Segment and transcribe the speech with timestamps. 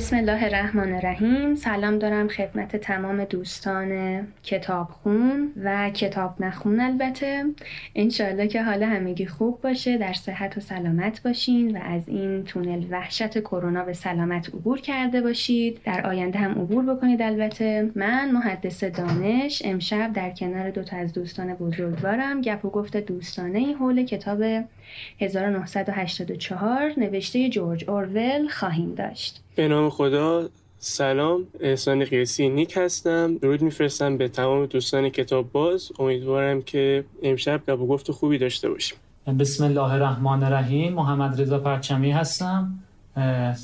[0.00, 1.54] بسم الله الرحمن الرحیم.
[1.54, 7.44] سلام دارم خدمت تمام دوستان کتابخون و کتاب نخون البته.
[7.94, 12.84] انشالله که حال همگی خوب باشه در صحت و سلامت باشین و از این تونل
[12.90, 15.80] وحشت کرونا به سلامت عبور کرده باشید.
[15.84, 17.90] در آینده هم عبور بکنید البته.
[17.94, 22.40] من محدث دانش امشب در کنار دو تا از دوستان بزرگوارم.
[22.40, 24.42] گپ و گفت دوستانه حول کتاب
[25.20, 29.40] 1984 نوشته جورج اورول خواهیم داشت.
[29.56, 31.46] به نام خدا سلام.
[31.60, 33.38] احسان قیسی نیک هستم.
[33.38, 35.92] درود میفرستم به تمام دوستان کتاب باز.
[35.98, 38.98] امیدوارم که امشب گپ و گفت خوبی داشته باشیم.
[39.40, 40.92] بسم الله الرحمن الرحیم.
[40.92, 42.78] محمد رضا پرچمی هستم.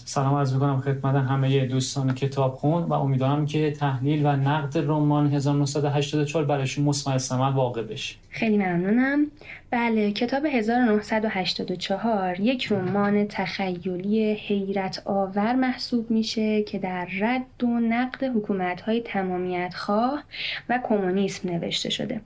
[0.05, 5.33] سلام عرض می‌کنم خدمت همه دوستان کتاب خون و امیدوارم که تحلیل و نقد رمان
[5.35, 8.15] 1984 برایشون مثمر ثمر واقع بشه.
[8.31, 9.27] خیلی ممنونم.
[9.71, 18.25] بله کتاب 1984 یک رمان تخیلی حیرت آور محسوب میشه که در رد و نقد
[18.25, 20.23] حکومت های تمامیت خواه
[20.69, 22.21] و کمونیسم نوشته شده.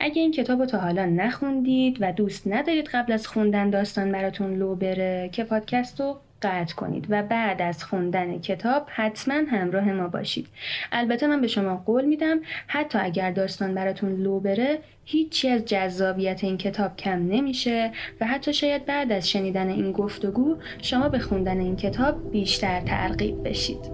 [0.00, 4.54] اگه این کتاب رو تا حالا نخوندید و دوست ندارید قبل از خوندن داستان براتون
[4.54, 10.08] لو بره که پادکست رو قطع کنید و بعد از خوندن کتاب حتما همراه ما
[10.08, 10.46] باشید.
[10.92, 16.44] البته من به شما قول میدم حتی اگر داستان براتون لو بره هیچی از جذابیت
[16.44, 21.60] این کتاب کم نمیشه و حتی شاید بعد از شنیدن این گفتگو شما به خوندن
[21.60, 23.92] این کتاب بیشتر ترغیب بشید.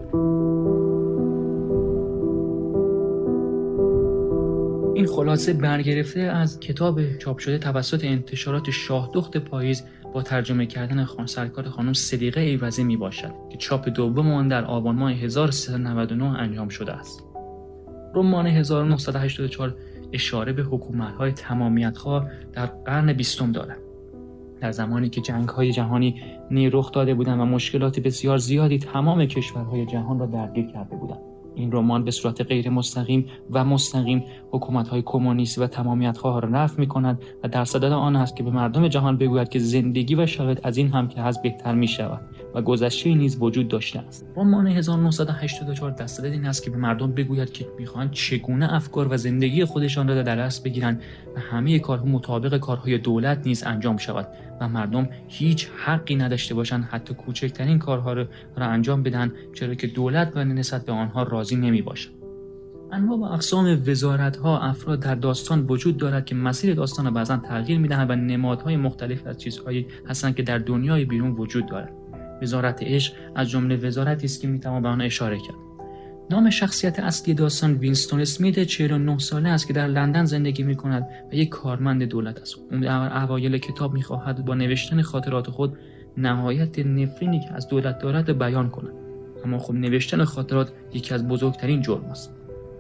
[4.98, 11.26] این خلاصه برگرفته از کتاب چاپ شده توسط انتشارات شاهدخت پاییز با ترجمه کردن خان
[11.26, 16.68] سرکار خانم صدیقه ایوزی می باشد که چاپ دوم آن در آبان ماه 1399 انجام
[16.68, 17.24] شده است.
[18.14, 19.74] رمان 1984
[20.12, 21.98] اشاره به حکومت های تمامیت
[22.52, 23.78] در قرن بیستم دارد.
[24.60, 29.26] در زمانی که جنگ های جهانی نی رخ داده بودند و مشکلات بسیار زیادی تمام
[29.26, 31.27] کشورهای جهان را درگیر کرده بودند.
[31.58, 36.48] این رمان به صورت غیر مستقیم و مستقیم حکومت های کمونیستی و تمامیت خواه را
[36.48, 40.14] نفی می کند و در صدد آن است که به مردم جهان بگوید که زندگی
[40.14, 42.20] و شاید از این هم که هست بهتر می شود
[42.54, 44.26] و گذشته نیز وجود داشته است.
[44.36, 49.16] رمان 1984 در صدد این است که به مردم بگوید که می‌خواهند چگونه افکار و
[49.16, 51.02] زندگی خودشان را در دست بگیرند
[51.36, 54.28] و همه کارها مطابق کارهای دولت نیز انجام شود.
[54.60, 58.26] و مردم هیچ حقی نداشته باشند حتی کوچکترین کارها را,
[58.56, 62.10] انجام بدن چرا که دولت و نسبت به آنها راضی نمی باشد.
[62.92, 67.36] انواع و اقسام وزارت ها افراد در داستان وجود دارد که مسیر داستان را بعضا
[67.36, 71.92] تغییر می‌دهند و نمادهای مختلف از چیزهایی هستند که در دنیای بیرون وجود دارد
[72.42, 75.67] وزارت عشق از جمله وزارتی است که می‌توان به آن اشاره کرد
[76.30, 81.08] نام شخصیت اصلی داستان وینستون اسمیت 49 ساله است که در لندن زندگی می کند
[81.32, 82.54] و یک کارمند دولت است.
[82.70, 85.78] اون در اوایل کتاب می خواهد با نوشتن خاطرات خود
[86.16, 88.92] نهایت نفرینی که از دولت دارد بیان کند.
[89.44, 92.37] اما خب نوشتن خاطرات یکی از بزرگترین جرم است.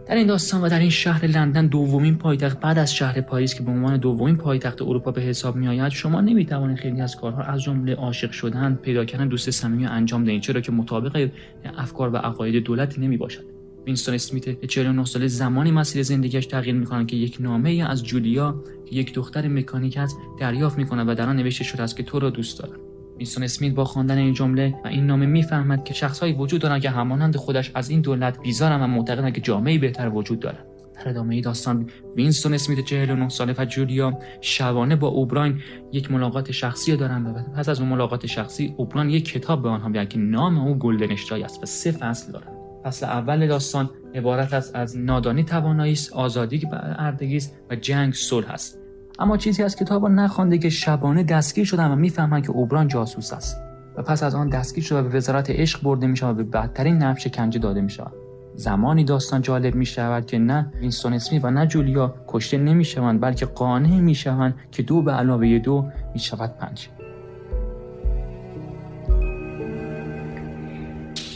[0.08, 3.62] در این داستان و در این شهر لندن دومین پایتخت بعد از شهر پاریس که
[3.62, 7.94] به عنوان دومین پایتخت اروپا به حساب میآید شما نمی‌توانید خیلی از کارها از جمله
[7.94, 11.30] عاشق شدن پیدا کردن دوست صمیمی انجام دهید چرا که مطابق
[11.78, 13.44] افکار و عقاید دولتی نمی باشد
[13.86, 19.14] وینستون اسمیت 49 ساله زمانی مسیر زندگیش تغییر می‌کنند که یک نامه از جولیا یک
[19.14, 22.58] دختر مکانیک است دریافت می‌کند و در آن نوشته شده است که تو را دوست
[22.58, 22.87] دارم.
[23.18, 26.90] وینستون اسمیت با خواندن این جمله و این نامه می‌فهمد که شخصهایی وجود دارند که
[26.90, 31.40] همانند خودش از این دولت بیزارند و معتقدند که جامعه بهتر وجود دارد در ادامه
[31.40, 35.60] داستان وینستون اسمیت 49 ساله و جولیا شبانه با اوبراین
[35.92, 39.88] یک ملاقات شخصی دارند و پس از اون ملاقات شخصی اوبراین یک کتاب به آنها
[39.88, 41.12] می‌دهد که نام او گلدستاین
[41.44, 42.52] است و سه فصل دارد
[42.84, 47.40] فصل اول داستان عبارت است از نادانی توانایی است آزادی بردگی
[47.70, 48.87] و جنگ صلح است.
[49.18, 53.32] اما چیزی از کتاب را نخوانده که شبانه دستگیر شدن و می‌فهمند که اوبران جاسوس
[53.32, 53.56] است.
[53.96, 56.98] و پس از آن دستگیر شده و به وزارت عشق برده می و به بدترین
[56.98, 58.12] نفش کنجه داده می شود
[58.54, 63.20] زمانی داستان جالب می شود که نه وینستون اسمی و نه جولیا کشته نمی شوند
[63.20, 66.88] بلکه قانع می شوند که دو به علاوه دو می شود پنج.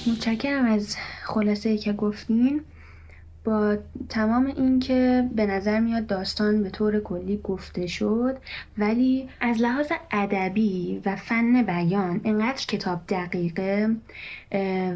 [0.07, 2.61] متشکرم از خلاصه که گفتین.
[3.45, 3.77] با
[4.09, 8.37] تمام اینکه به نظر میاد داستان به طور کلی گفته شد
[8.79, 13.97] ولی از لحاظ ادبی و فن بیان انقدر کتاب دقیقه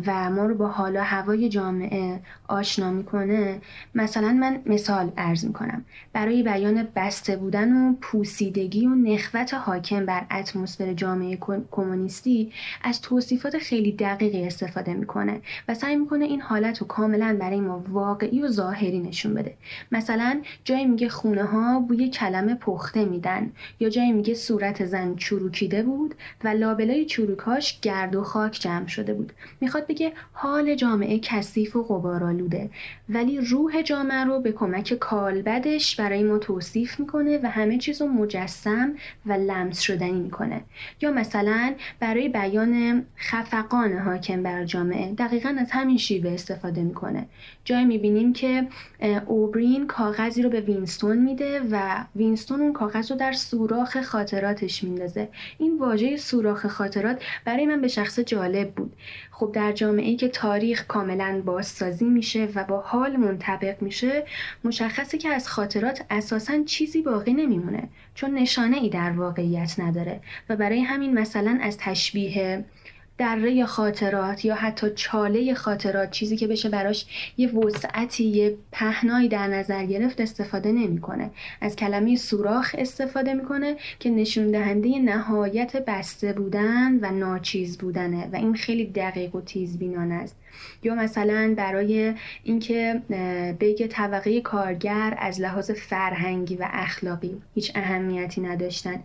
[0.07, 3.61] و ما رو با حالا هوای جامعه آشنا می‌کنه.
[3.95, 5.85] مثلا من مثال ارز می‌کنم.
[6.13, 11.39] برای بیان بسته بودن و پوسیدگی و نخوت حاکم بر اتمسفر جامعه
[11.71, 12.53] کمونیستی
[12.83, 17.85] از توصیفات خیلی دقیقی استفاده می‌کنه و سعی می‌کنه این حالت رو کاملا برای ما
[17.89, 19.55] واقعی معنایی و ظاهری نشون بده.
[19.93, 25.83] مثلا جایی میگه خونه ها بوی کلمه پخته میدن یا جایی میگه صورت زن چروکیده
[25.83, 29.33] بود و لابلای چروکاش گرد و خاک جمع شده بود.
[29.61, 32.71] می‌خواد بگه حال جامعه کثیف و غبارآلوده
[33.09, 38.09] ولی روح جامعه رو به کمک کالبدش برای ما توصیف می‌کنه و همه چیز رو
[38.09, 38.95] مجسم
[39.27, 40.61] و لمس شدنی می‌کنه.
[41.03, 47.27] یا مثلا برای بیان خفقان حاکم بر جامعه دقیقا از همین شیوه استفاده می‌کنه.
[47.65, 48.67] جای می‌بینیم که
[49.27, 55.29] اوبرین کاغذی رو به وینستون میده و وینستون اون کاغذ رو در سوراخ خاطراتش میندازه.
[55.59, 58.97] این واژه سوراخ خاطرات برای من به شخص جالب بود.
[59.31, 64.25] خب در جامعه ای که تاریخ کاملا بازسازی میشه و با حال منطبق میشه
[64.65, 70.21] مشخصه که از خاطرات اساسا چیزی باقی نمیمونه چون نشانه ای در واقعیت نداره.
[70.49, 72.65] و برای همین مثلا از تشبیه
[73.19, 79.47] دره خاطرات یا حتی چاله خاطرات چیزی که بشه براش یه وسعتی یه پهنایی در
[79.47, 81.31] نظر گرفت استفاده نمی‌کنه.
[81.61, 88.37] از کلمه سوراخ استفاده می‌کنه که نشون دهنده نهایت بسته بودن و ناچیز بودنه و
[88.37, 90.37] این خیلی دقیق و تیزبینانه است.
[90.83, 92.15] یا مثلا برای
[92.45, 93.03] اینکه
[93.61, 99.03] بگه طبقه کارگر از لحاظ فرهنگی و اخلاقی هیچ اهمیتی نداشتن.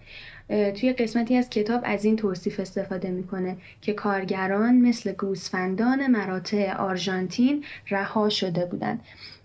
[0.51, 7.63] توی قسمتی از کتاب از این توصیف استفاده می‌کنه که کارگران مثل گوسفندان مراتع آرژانتین
[7.89, 8.99] رها شده بودند.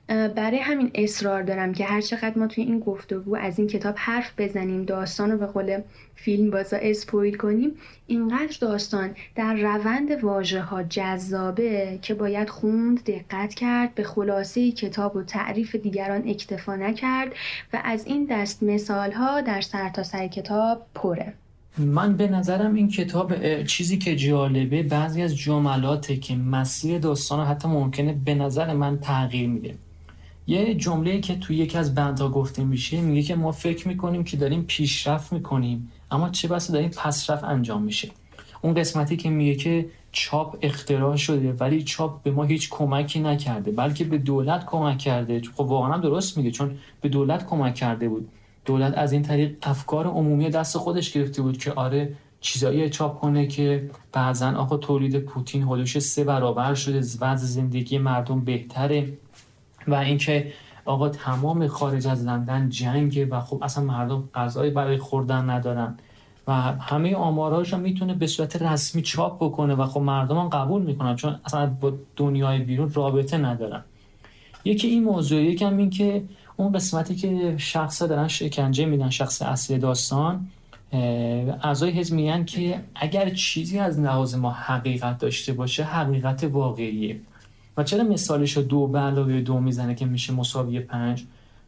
[0.08, 4.32] برای همین اصرار دارم که هر چقدر ما توی این گفتگو از این کتاب حرف
[4.38, 5.80] بزنیم داستان رو به قول
[6.14, 7.70] فیلم بازا اسپویل کنیم
[8.06, 15.16] اینقدر داستان در روند واژه ها جذابه که باید خوند دقت کرد به خلاصه کتاب
[15.16, 17.32] و تعریف دیگران اکتفا نکرد
[17.72, 21.32] و از این دست مثال ها در سرتاسر سر کتاب پره.
[21.78, 27.68] من به نظرم این کتاب چیزی که جالبه بعضی از جملاته که مسیر داستان حتی
[27.68, 29.74] ممکنه به نظر من تغییر میده.
[30.46, 34.36] یه جمله که توی یکی از بندها گفته میشه میگه که ما فکر می‌کنیم که
[34.36, 38.10] داریم پیشرفت می‌کنیم اما چه بسا داریم پسرفت انجام میشه.
[38.62, 43.70] اون قسمتی که میگه که چاپ اختراع شده ولی چاپ به ما هیچ کمکی نکرده
[43.70, 45.42] بلکه به دولت کمک کرده.
[45.54, 48.28] خب واقعا هم درست میگه چون به دولت کمک کرده بود.
[48.64, 53.46] دولت از این طریق افکار عمومی دست خودش گرفته بود که آره چیزایی چاپ کنه
[53.46, 59.12] که بعضا آقا تولید پوتین حدوش سه برابر شده وضع زندگی مردم بهتره.
[59.88, 60.52] و اینکه
[60.84, 65.94] آقا تمام خارج از لندن جنگه و خب اصلا مردم غذایی برای خوردن ندارن
[66.48, 70.82] و همه آمارهاش هم می‌تونه به صورت رسمی چاپ بکنه و خب مردم هم قبول
[70.82, 73.82] می‌کنن چون اصلا با دنیای بیرون رابطه ندارن.
[74.64, 76.22] یکی این موضوع یکم این که
[76.56, 80.46] اون قسمتی که شخص دارن شکنجه میدن شخص اصلی داستان
[81.62, 87.20] اعضای حزب میگن که اگر چیزی از لحاظ ما حقیقت داشته باشه حقیقت واقعیه.
[87.76, 91.24] و چرا مثالش رو دو به علاوه دو می‌زنه که میشه مساوی پنج؟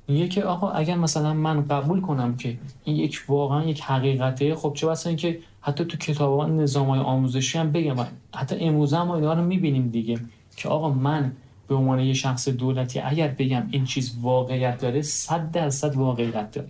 [0.08, 4.72] میگه که آقا اگر مثلا من قبول کنم که این یک واقعا یک حقیقته خب
[4.74, 7.96] چه واسه اینکه حتی تو کتاب نظام های آموزشی هم بگم
[8.34, 10.18] حتی امروزه هم اینا رو می‌بینیم دیگه
[10.56, 11.32] که آقا من
[11.68, 16.68] به عنوان یه شخص دولتی اگر بگم این چیز واقعیت داره صد درصد واقعیت داره.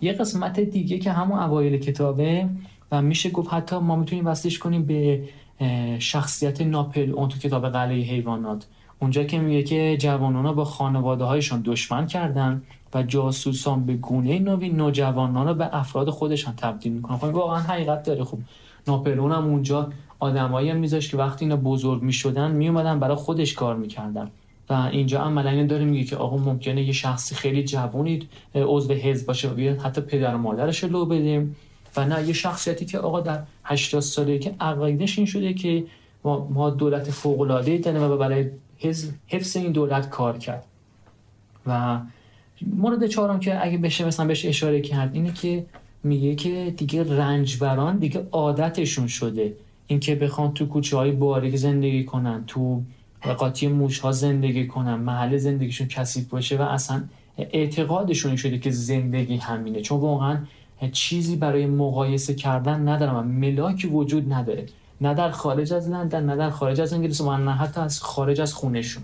[0.00, 2.48] یه قسمت دیگه که همون اوایل کتابه
[2.92, 5.22] و میشه گفت حتی ما می‌تونیم وصلش کنیم به
[5.98, 8.66] شخصیت ناپل اون تو کتاب قلعه حیوانات.
[8.98, 12.62] اونجا که میگه که جوانان با خانواده هایشان دشمن کردن
[12.94, 17.16] و جاسوسان به گونه نوی نوجوانان رو به افراد خودشان تبدیل می‌کنن.
[17.16, 18.24] خب واقعا حقیقت داره.
[18.24, 18.38] خب
[18.88, 23.76] ناپلون هم اونجا آدمایی هم میذاشت که وقتی اینا بزرگ می‌شدن میومدن برای خودش کار
[23.76, 24.30] می‌کردن.
[24.70, 29.26] و اینجا عملا اینو داره میگه که آقا ممکنه یه شخصی خیلی جوونی عضو حزب
[29.26, 31.46] باشه و حتی پدر و مادرش لو بده
[31.96, 35.84] و نه یه شخصیتی که آقا در 80 ساله که عقیدش این شده که
[36.24, 38.50] ما, ما دولت فوق العاده و برای
[39.28, 40.64] حفظ این دولت کار کرد.
[41.66, 42.00] و
[42.66, 45.64] مورد چهارم که اگه بشه مثلا بهش اشاره کرد اینه که
[46.04, 49.56] میگه که دیگه رنجبران دیگه عادتشون شده
[49.86, 52.82] اینکه بخوان تو کوچه های باریک زندگی کنن تو
[53.38, 57.02] قاطی موش ها زندگی کنن محل زندگیشون کثیف باشه و اصلا
[57.38, 59.80] اعتقادشون شده که زندگی همینه.
[59.80, 60.38] چون واقعا
[60.90, 64.66] چیزی برای مقایسه کردن ندارم ملاکی وجود نداره.
[65.00, 68.40] نه در خارج از لندن نه در خارج از انگلیس و نه حتی از خارج
[68.40, 69.02] از خونشون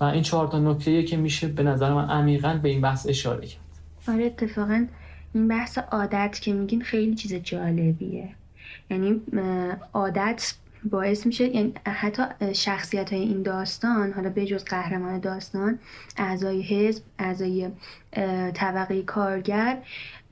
[0.00, 3.46] و این چهار تا نکته که میشه به نظر من عمیقا به این بحث اشاره
[3.46, 3.60] کرد.
[4.08, 4.86] آره اتفاقا
[5.34, 8.28] این بحث عادت که میگین خیلی چیز جالبیه.
[8.90, 9.20] یعنی
[9.92, 10.54] عادت
[10.90, 12.22] باعث میشه یعنی حتی
[12.54, 15.78] شخصیت های این داستان حالا به جز قهرمان داستان
[16.16, 17.68] اعضای حزب اعضای
[18.54, 19.78] طبقه کارگر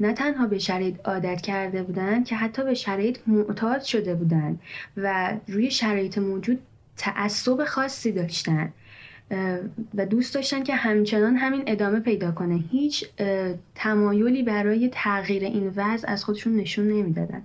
[0.03, 4.59] نه تنها به شرایط عادت کرده بودن که حتی به شرایط معتاد شده بودن
[4.97, 6.59] و روی شرایط موجود
[6.97, 8.73] تعصب خاصی داشتن
[9.95, 12.65] و دوست داشتن که همچنان همین ادامه پیدا کنه.
[12.71, 13.05] هیچ
[13.75, 17.43] تمایلی برای تغییر این وضع از خودشون نشون نمی‌دادن.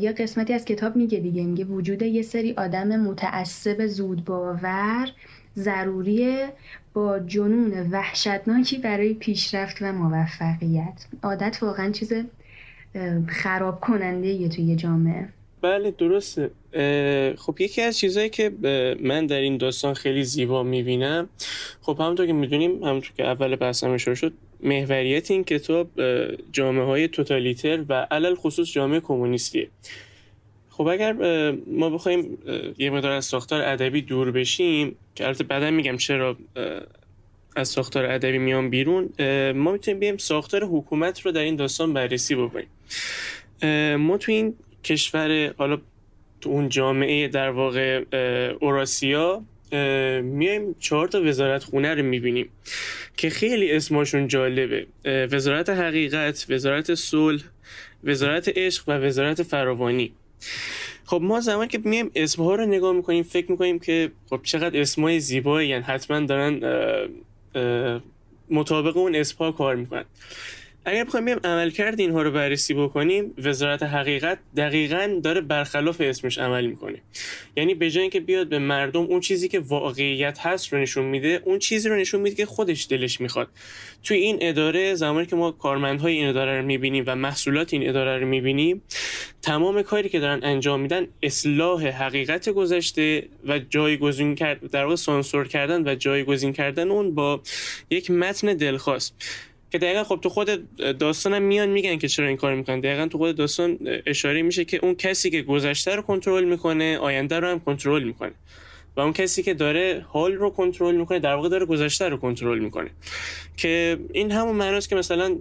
[0.00, 5.08] یه قسمتی از کتاب میگه دیگه میگه وجود یه سری آدم متعصب زود باور
[5.56, 6.48] ضروریه
[6.94, 11.06] با جنون وحشتناکی برای پیشرفت و موفقیت.
[11.22, 12.12] عادت واقعا چیز
[13.28, 15.28] خراب کننده یه توی جامعه.
[15.62, 16.50] بله درسته.
[17.36, 18.52] خب یکی از چیزهایی که
[19.00, 21.28] من در این داستان خیلی زیبا می‌بینم
[21.82, 24.32] خب همونطور که می‌دونیم همونطور که اول بحثم اشاره شد
[24.62, 25.88] محوریت این کتاب
[26.52, 29.68] جامعه های توتالیتر و علل خصوص جامعه کمونیستیه.
[30.72, 31.12] خب اگر
[31.66, 32.38] ما بخوایم
[32.78, 36.36] یه مدار از ساختار ادبی دور بشیم که البته بعدا میگم چرا
[37.56, 39.08] از ساختار ادبی میان بیرون
[39.52, 42.68] ما می‌تونیم بیم ساختار حکومت رو در این داستان بررسی بکنیم.
[43.96, 45.78] ما تو این کشور حالا
[46.40, 48.04] تو اون جامعه در واقع
[48.60, 49.42] اوراسیا
[50.22, 52.48] میایم چهار تا وزارت خونه رو می‌بینیم
[53.16, 54.86] که خیلی اسمشون جالبه.
[55.04, 57.42] وزارت حقیقت وزارت صلح
[58.04, 60.12] وزارت عشق و وزارت فراوانی.
[61.04, 65.20] خب ما زمان که میایم اسمها رو نگاه می‌کنیم فکر می‌کنیم که خب چقدر اسمای
[65.20, 66.60] زیبایی یعنی حتما دارن
[68.50, 70.04] مطابق اون اسمها کار می‌کنن.
[70.84, 76.38] اگر بخوایم بیم عمل کرد اینها رو بررسی بکنیم وزارت حقیقت دقیقا داره برخلاف اسمش
[76.38, 76.98] عمل می‌کنه.
[77.56, 81.42] یعنی به جای اینکه بیاد به مردم اون چیزی که واقعیت هست رو نشون میده
[81.44, 83.48] اون چیزی رو نشون میده که خودش دلش می‌خواد.
[84.02, 88.18] توی این اداره زمانی که ما کارمندهای این اداره رو می‌بینیم و محصولات این اداره
[88.18, 88.82] رو می‌بینیم
[89.42, 95.48] تمام کاری که دارن انجام میدن اصلاح حقیقت گذشته و جایگزین کرد در واقع سانسور
[95.48, 97.40] کردن و جایگزین کردن اون با
[97.90, 99.14] یک متن دلخواست.
[99.72, 102.80] که دقیقا خب تو خود داستانم میان میگن که چرا این کار می‌کنن.
[102.80, 107.40] دقیقا تو خود داستان اشاره میشه که اون کسی که گذشته رو کنترل می‌کنه آینده
[107.40, 108.32] رو هم کنترل می‌کنه.
[108.96, 112.58] و اون کسی که داره حال رو کنترل می‌کنه در واقع داره گذشته رو کنترل
[112.58, 112.90] می‌کنه.
[113.56, 115.36] که این همون معناست که مثلا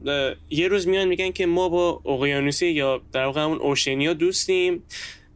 [0.49, 4.83] یه روز میان میگن که ما با اقیانوسی یا در واقع همون اوشنیا دوستیم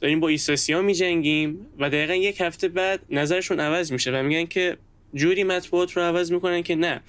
[0.01, 4.77] داریم با ایساسیا میجنگیم و دقیقا یک هفته بعد نظرشون عوض میشه و میگن که
[5.15, 7.01] جوری مطبوعات رو عوض می‌کنن که نه.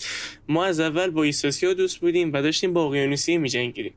[0.49, 3.93] ما از اول با ایساسیا دوست بودیم و داشتیم با اقیانوسی میجنگیدیم.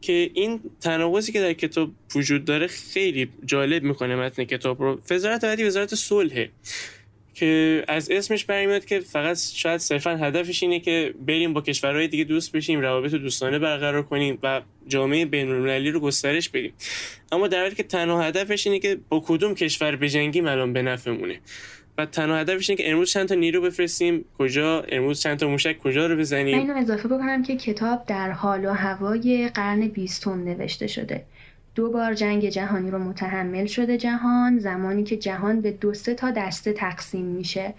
[0.00, 5.00] که این تناقضی که در کتاب وجود داره خیلی جالب می‌کنه متن کتاب رو.
[5.10, 6.50] وزارت بعدی وزارت صلحه
[7.34, 12.24] که از اسمش برمیاد که فقط شاید صرفا هدفش اینه که بریم با کشورهای دیگه
[12.24, 16.72] دوست بشیم روابط دوستانه برقرار کنیم و جامعه بین‌المللی رو گسترش بدیم.
[17.32, 21.40] اما در حالی که تنها هدفش اینه که با کدوم کشور بجنگیم الان به نفعمونه.
[21.98, 24.24] و تنها هدفش اینه که امروز چند تا نیرو بفرستیم.
[24.38, 28.64] کجا؟ امروز چند تا موشک کجا رو بزنیم؟ اینو اضافه بکنم که کتاب در حال
[28.64, 31.24] و هوای قرن بیستم نوشته شده.
[31.74, 36.30] دو بار جنگ جهانی رو متحمل شده جهان زمانی که جهان به دو سه تا
[36.30, 37.74] دسته تقسیم میشه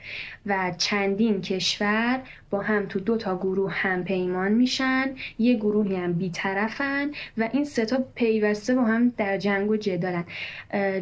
[0.46, 6.14] و چندین کشور با هم تو دو تا گروه هم پیمان میشن یه گروهی هم
[6.14, 10.26] بیطرفن و این سه تا پیوسته با هم در جنگ و جدالن.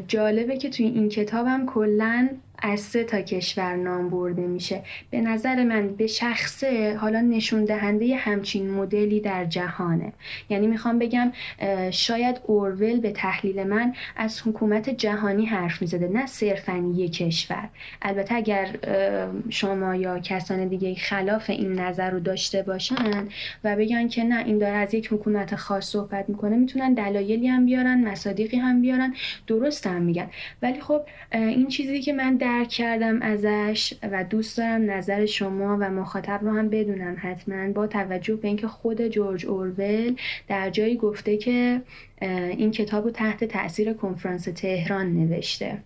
[0.07, 2.29] جالبه که توی این کتابم کلا
[2.62, 4.82] از سه تا کشور نام برده میشه.
[5.10, 10.14] به نظر من به شخصه حالا نشون دهنده همچین مدلی در جهانه.
[10.50, 11.32] یعنی می‌خوام بگم
[11.92, 17.70] شاید اورول به تحلیل من از حکومت جهانی حرف می‌زده نه صرفا یک کشور.
[18.02, 18.68] البته اگر
[19.50, 23.28] شما یا کسان دیگه خلاف این نظر رو داشته باشن
[23.64, 27.66] و بگن که نه این داره از یک حکومت خاص صحبت می‌کنه می‌تونن دلایلی هم
[27.66, 29.16] بیارن مصادیقی هم بیارن
[29.48, 30.30] درست هم میگن.
[30.62, 35.89] ولی خب این چیزی که من درک کردم ازش و دوست دارم نظر شما و
[35.89, 40.16] مخاطب رو هم بدونم حتما با توجه به اینکه خود جورج اورول
[40.48, 41.82] در جایی گفته که
[42.22, 45.77] این کتاب رو تحت تاثیر کنفرانس تهران نوشته.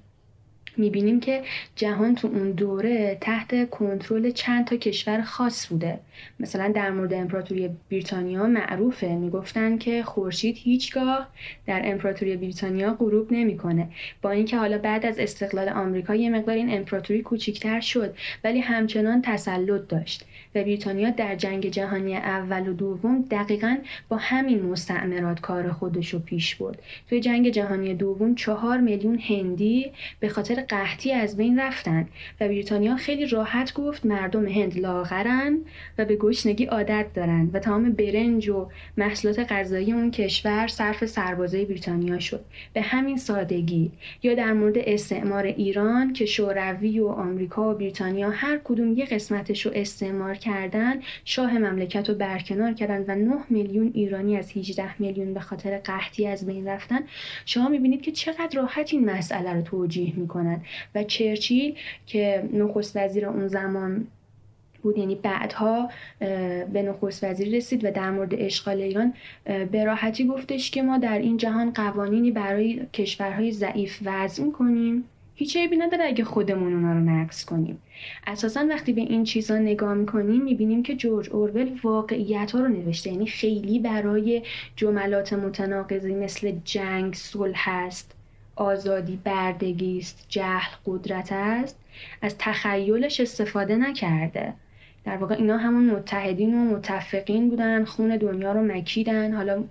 [0.78, 1.42] می‌بینیم که
[1.76, 6.00] جهان تو اون دوره تحت کنترل چند تا کشور خاص بوده.
[6.40, 9.16] مثلا در مورد امپراتوری بریتانیا معروفه.
[9.16, 11.28] می‌گفتن که خورشید هیچگاه
[11.68, 13.88] در امپراتوری بریتانیا غروب نمی‌کنه.
[14.22, 18.14] با اینکه حالا بعد از استقلال آمریکا یه مقدار این امپراتوری کوچیکتر شد
[18.44, 20.26] ولی همچنان تسلط داشت.
[20.56, 23.78] و بریتانیا در جنگ جهانی اول و دوم دقیقا
[24.10, 26.82] با همین مستعمرات کار خودش رو پیش برد.
[27.10, 32.08] توی جنگ جهانی دوم چهار میلیون هندی به خاطر قحطی از بین رفتن
[32.42, 35.58] و بریتانیا خیلی راحت گفت مردم هند لاغرن
[35.98, 41.66] و به گشنگی عادت دارن و تمام برنج و محصولات غذایی اون کشور صرف سربازای
[41.66, 42.46] بریتانیا شد.
[42.74, 43.92] به همین سادگی
[44.24, 49.66] یا در مورد استعمار ایران که شوروی و آمریکا و بریتانیا هر کدوم یه قسمتش
[49.66, 55.34] رو استعمار کردن شاه مملکت رو برکنار کردن و 9 میلیون ایرانی از 18 میلیون
[55.34, 57.00] به خاطر قحطی از بین رفتن
[57.46, 60.51] شما می‌بینید که چقدر راحت این مسئله رو توجیه می‌کنن.
[60.52, 60.66] می‌کنن.
[60.96, 64.08] و چرچیل که نخست وزیر اون زمان
[64.82, 65.90] بود یعنی بعدها
[66.74, 69.14] به نخست وزیر رسید و در مورد اشغال ایران
[69.72, 75.04] به راحتی گفتش که ما در این جهان قوانینی برای کشورهای ضعیف وضع می‌کنیم.
[75.36, 77.82] هیچ عیبی نداره اگه خودمون اونا رو نقص کنیم.
[78.28, 83.10] اساسا وقتی به این چیزا نگاه می‌کنیم می‌بینیم که جورج اورول واقعیت ها رو نوشته.
[83.10, 84.42] یعنی خیلی برای
[84.76, 88.16] جملات متناقضی مثل جنگ صلح هست.
[88.56, 91.80] آزادی بردگی است جهل قدرت است
[92.22, 94.54] از تخیلش استفاده نکرده.
[95.06, 99.34] در واقع اینا همون متحدین و متفقین بودن خون دنیا رو مکیدن.
[99.34, 99.64] حالا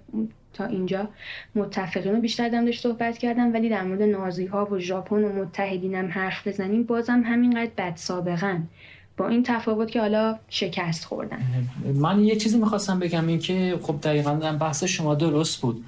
[0.52, 1.08] تا اینجا
[1.54, 6.08] متفقین رو بیشتر دمدش صحبت کردم ولی در مورد نازی ها و ژاپن و متحدینم
[6.08, 8.68] حرف بزنیم بازم همینقدر بد سابقن.
[9.20, 11.38] با این تفاوت که حالا شکست خوردن.
[11.94, 15.84] من یه چیزی می‌خواستم بگم این که خب دقیقا بحث شما درست بود.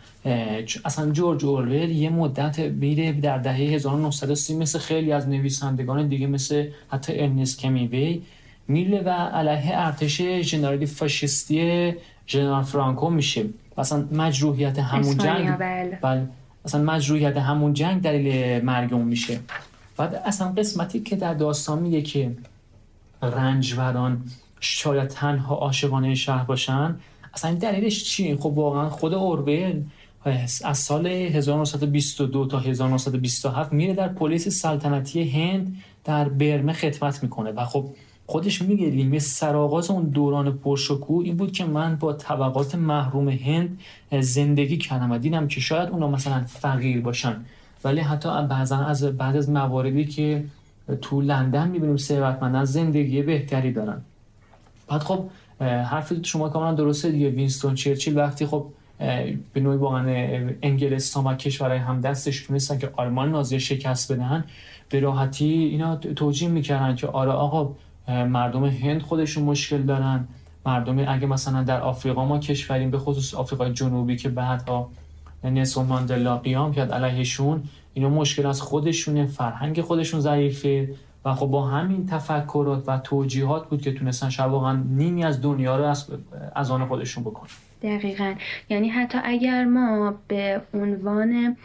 [0.84, 6.66] اصلا جورج اورول یه مدت میره در دهه 1930 مثل خیلی از نویسندگان دیگه مثل
[6.88, 8.22] حتی ارنست کمیوی
[8.68, 11.94] میره و علیه ارتش ژنرالی فاشیستی
[12.28, 13.44] ژنرال فرانکو میشه.
[13.78, 15.98] اصلا مجروحیت همون جنگ بله.
[16.02, 16.28] بله.
[16.64, 19.38] اصلا مجروحیت همون جنگ دلیل مرگ اون میشه.
[19.96, 22.30] بعد اصلا قسمتی که در داستان میگه که
[23.22, 24.24] رنجوران
[24.60, 26.96] شاید تنها عاشقانه شهر باشن.
[27.34, 29.82] اصلا دلیلش چیه؟ خب واقعا خود اورول
[30.64, 37.50] از سال 1922 تا 1927 میره در پلیس سلطنتی هند در برمه خدمت می‌کنه.
[37.50, 37.88] و خب
[38.26, 43.80] خودش میگه لیمه سرآغاز اون دوران پرشکو این بود که من با طبقات محروم هند
[44.20, 47.44] زندگی کردم و دیدم که شاید اونا مثلا فقیر باشن.
[47.84, 50.44] ولی حتی بعضا از بعد از مواردی که
[51.02, 54.02] تو لندن می‌بینیم ثروتمندان زندگی بهتری دارن.
[54.88, 55.24] بعد خب
[55.60, 57.28] حرف شما کاملا درسته دیگه.
[57.28, 58.66] وینستون چرچیل وقتی خب
[59.52, 60.04] به نوعی واقعا
[60.62, 64.44] انگلستان و کشورهای هم دستش تونستن که آلمان نازی شکست بدن
[64.88, 67.74] به راحتی اینا توجیه می‌کردن که آره آقا
[68.09, 70.28] مردم هند خودشون مشکل دارن.
[70.66, 74.90] مردم اگه مثلا در آفریقا ما کشوریم به خصوص آفریقای جنوبی که بعدها
[75.50, 77.62] نلسون ماندلا قیام کرد علیهشون
[77.94, 83.83] اینا مشکل از خودشونه فرهنگ خودشون ضعیفه و خب با همین تفکرات و توجیهات بود
[83.83, 85.94] که تونستن شاید واقعا نیمی از دنیا رو
[86.55, 87.50] از آن خودشون بکنن.
[87.83, 88.35] دقیقا.
[88.68, 91.57] یعنی حتی اگر ما به عنوان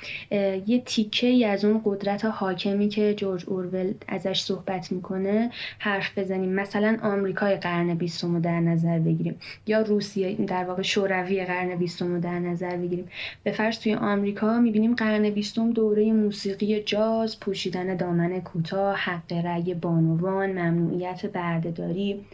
[0.67, 6.49] یه تیکه از اون قدرت حاکمی که جورج اورول ازش صحبت می‌کنه حرف بزنیم.
[6.49, 9.35] مثلا آمریکای قرن بیستم رو در نظر بگیریم
[9.67, 13.07] یا روسیه در واقع شوروی قرن بیستم رو در نظر بگیریم.
[13.43, 19.73] به فرض توی آمریکا می‌بینیم قرن بیستم دوره موسیقی جاز پوشیدن دامن کوتاه حق رأی
[19.73, 22.25] بانوان ممنوعیت بردهداری.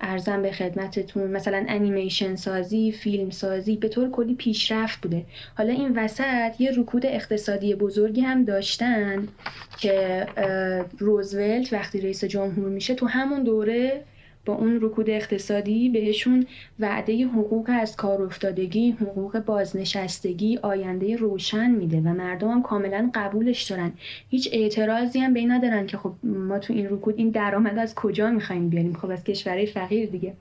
[0.00, 5.98] ارزم به خدمتتون مثلا انیمیشن سازی فیلم سازی به طور کلی پیشرفت بوده حالا این
[5.98, 9.28] وسط یه رکود اقتصادی بزرگی هم داشتن
[9.78, 10.26] که
[10.98, 14.04] روزولت وقتی رئیس جمهور میشه تو همون دوره
[14.44, 16.46] با اون رکود اقتصادی بهشون
[16.78, 23.62] وعده حقوق از کار افتادگی، حقوق بازنشستگی، آینده روشن میده و مردم هم کاملا قبولش
[23.62, 23.92] دارن.
[24.30, 28.30] هیچ اعتراضی هم به ندارن که خب ما تو این رکود این درآمد از کجا
[28.30, 30.34] می‌خوایم بیاریم خب از کشورهای فقیر دیگه.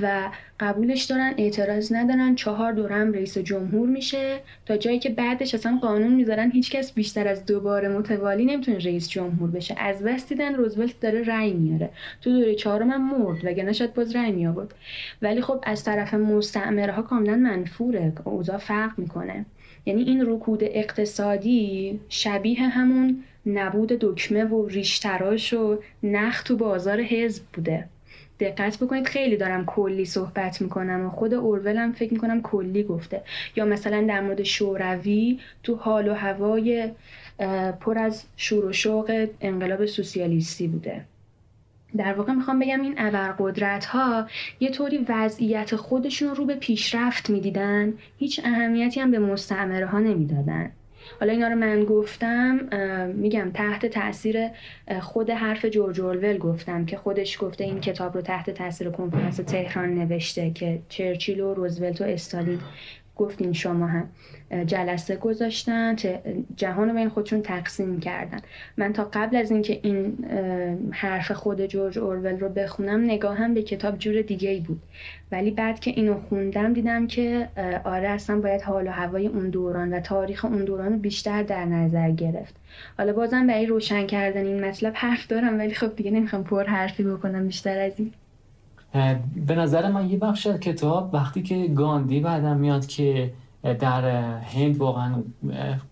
[0.00, 0.30] و
[0.60, 2.34] قبولش دارن اعتراض ندارن.
[2.34, 4.40] چهار دورم رئیس جمهور میشه.
[4.66, 9.50] تا جایی که بعدش اصلا قانون می‌ذارن هیچکس بیشتر از دوباره متوالی نمی‌تونه رئیس جمهور
[9.50, 9.74] بشه.
[9.78, 11.90] از بس دیدن روزولت داره رأی میاره.
[12.20, 14.74] تو دوره چهارم هم مرد وگرنه شاید باز رأی میآورد.
[15.22, 18.12] ولی خب از طرف مستعمره ها کاملا منفوره.
[18.24, 19.44] اوضاع فرق می‌کنه.
[19.86, 27.42] یعنی این رکود اقتصادی شبیه همون نبود دکمه و ریشتراش و نخ تو بازار حزب
[27.52, 27.84] بوده.
[28.40, 33.22] دقت بکنید خیلی دارم کلی صحبت می‌کنم و خود اورول هم فکر می‌کنم کلی گفته.
[33.56, 36.90] یا مثلا در مورد شوروی تو حال و هوای
[37.80, 41.04] پر از شور و شوق انقلاب سوسیالیستی بوده.
[41.96, 44.26] در واقع می‌خوام بگم این ابرقدرت ها
[44.60, 50.72] یه طوری وضعیت خودشون رو به پیشرفت می‌دیدن هیچ اهمیتی هم به مستعمره ها نمی‌دادن.
[51.20, 52.60] حالا اینا رو من گفتم
[53.14, 54.48] میگم تحت تاثیر
[55.00, 59.94] خود حرف جورج اورول گفتم که خودش گفته این کتاب رو تحت تاثیر کنفرانس تهران
[59.94, 62.58] نوشته که چرچیل و روزولت و استالین
[63.16, 64.08] گفتین شما هم
[64.66, 65.96] جلسه گذاشتن
[66.56, 68.38] جهان رو بین خودشون تقسیم کردن.
[68.76, 70.24] من تا قبل از اینکه این
[70.90, 74.82] حرف خود جورج اورول رو بخونم نگاهم به کتاب جور دیگه ای بود.
[75.32, 77.48] ولی بعد که اینو خوندم دیدم که
[77.84, 81.64] آره اصلا باید حال و هوای اون دوران و تاریخ اون دوران رو بیشتر در
[81.64, 82.54] نظر گرفت.
[82.98, 87.02] حالا بازم برای روشن کردن این مطلب حرف دارم ولی خب دیگه نمی‌خوام پر حرفی
[87.02, 88.12] بکنم بیشتر از این.
[89.46, 94.04] به نظر من یه بخش از کتاب وقتی که گاندی بعدم میاد که در
[94.38, 95.22] هند واقعا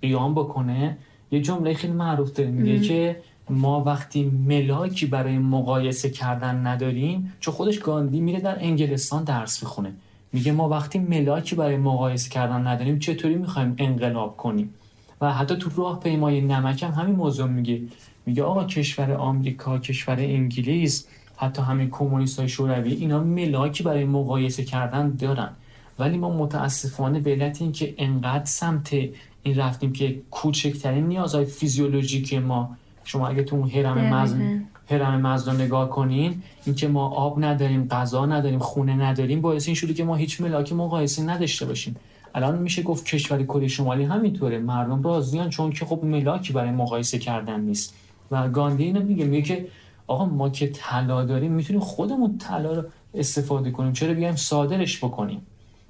[0.02, 0.96] قیام بکنه
[1.30, 2.50] یه جمله خیلی معروف داره.
[2.50, 3.16] میگه که
[3.50, 9.92] ما وقتی ملاکی برای مقایسه کردن نداریم چون خودش گاندی میره در انگلستان درس بخونه
[10.32, 14.74] میگه ما وقتی ملاکی برای مقایسه کردن نداریم چطوری می‌خوایم انقلاب کنیم؟
[15.20, 17.80] و حتی تو راه پیمای نمک هم همین موضوع میگه.
[18.26, 21.06] میگه آقا کشور آمریکا کشور انگلیس
[21.42, 25.50] حتی همین کمونیست های شوروی اینا ملاکی برای مقایسه کردن دارن.
[25.98, 28.94] ولی ما متاسفانه به علت اینکه انقدر سمت
[29.42, 35.60] این رفتیم که کوچکترین نیازهای فیزیولوژیک ما شما اگه تو اون هرم مزن هرم مزن
[35.60, 40.16] نگاه کنین اینکه ما آب نداریم غذا نداریم خونه نداریم باعث این شده که ما
[40.16, 41.96] هیچ ملاکی مقایسه نداشته باشیم.
[42.34, 44.58] الان میشه گفت کشور کره شمالی همینطوره.
[44.58, 47.94] مردم راضیان چون که خب ملاکی برای مقایسه کردن نیست.
[48.30, 49.66] و گاندی اینو میگه میگه که
[50.06, 52.84] آقا ما که طلا داریم می‌تونیم خودمون طلا رو
[53.14, 53.92] استفاده کنیم.
[53.92, 55.46] چرا بیایم صادرش بکنیم؟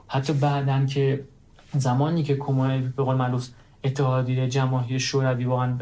[0.09, 1.25] حتی بعدا که
[1.77, 3.49] زمانی که کمونه به قول معروف
[3.85, 5.79] اتحادیه جماهیر شوروی واقعا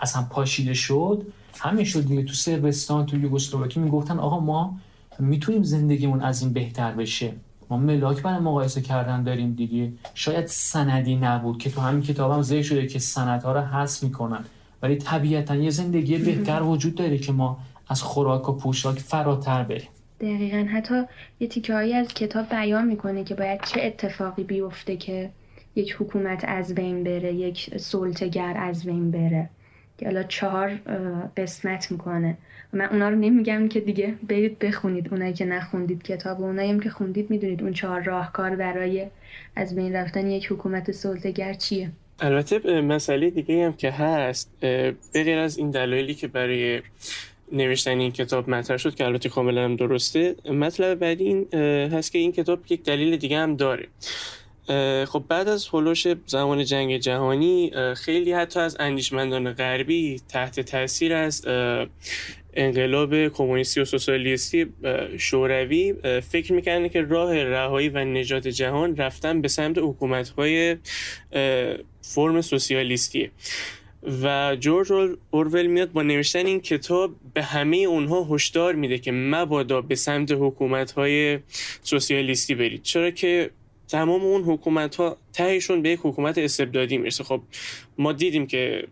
[0.00, 1.26] اصلا پاشیده شد
[1.58, 2.22] همین شد دیگه.
[2.22, 4.78] تو سربستان تو یوگسلاواکی می‌گفتن آقا ما
[5.18, 7.32] می‌تونیم زندگیمون از این بهتر بشه.
[7.70, 9.92] ما ملاک برای مقایسه کردن داریم دیگه.
[10.14, 14.44] شاید سندی نبود که تو همین کتابم ذکر شده که سندها رو حذف می‌کنن.
[14.82, 19.88] ولی طبیعتا یه زندگی بهتر وجود داره که ما از خوراک و پوشاک فراتر بریم.
[20.20, 20.66] دقیقا.
[20.72, 21.02] حتی
[21.40, 25.30] یه تیکه هایی از کتاب بیان می‌کنه که باید چه اتفاقی بیفته که
[25.74, 29.48] یک حکومت از بین بره یک سلطگر از بین بره.
[29.98, 30.70] که حالا چهار
[31.36, 32.38] قسمت می‌کنه.
[32.72, 35.08] من اونا رو نمیگم که دیگه برید بخونید.
[35.12, 39.06] اونایی که نخوندید کتاب و اونایی که خوندید می‌دونید اون چهار راهکار برای
[39.56, 41.90] از بین رفتن یک حکومت سلطگر چیه.
[42.20, 46.82] البته مسئله دیگه هم که هست به غیر از این دلایلی که برای
[47.52, 50.36] نوشتن این کتاب مطرح شد که البته کاملا هم درسته.
[50.44, 51.54] مطلب بعدی این
[51.92, 53.88] هست که این کتاب یک دلیل دیگه هم داره.
[55.06, 61.46] خب بعد از هلوش زمان جنگ جهانی خیلی حتی از اندیشمندان غربی تحت تاثیر از
[62.54, 64.66] انقلاب کمونیستی و سوسیالیستی
[65.18, 70.76] شوروی فکر می‌کنه که راه رهایی و نجات جهان رفتن به سمت حکومت‌های
[72.02, 73.30] فرم سوسیالیستیه.
[74.22, 79.80] و جورج اورول میاد با نوشتن این کتاب به همه اونها هشدار میده که مبادا
[79.80, 81.38] به سمت حکومت های
[81.82, 82.82] سوسیالیستی برید.
[82.82, 83.50] چرا که
[83.88, 87.24] تمام اون حکومت ها تهشون به یک حکومت استبدادی می‌رسه.
[87.24, 87.42] خب
[87.98, 88.86] ما دیدیم که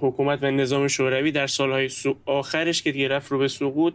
[0.00, 1.90] حکومت و نظام شوروی در سالهای
[2.26, 3.94] آخرش که دیگه رفت رو به سقوط